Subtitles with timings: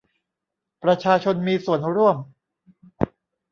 [0.83, 2.17] ประชาชนมีส่วนร่วม